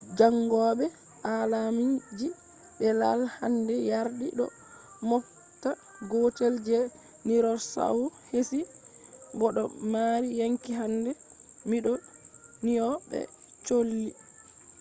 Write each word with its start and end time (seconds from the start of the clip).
jangobe 0.17 0.85
aalamji 1.31 2.27
be 2.77 2.85
i’al 2.97 3.21
hande 3.37 3.75
yardi 3.91 4.27
do 4.37 4.45
moobta 5.07 5.69
gootel 6.09 6.55
je 6.67 6.77
dinorsaur 7.27 8.09
heesi 8.29 8.59
bo 9.37 9.47
do 9.55 9.63
mari 9.93 10.29
yonki 10.39 10.71
hande. 10.79 11.11
mindo 11.69 11.91
nyona 12.67 12.97
be 13.09 13.19
cholli 13.65 14.09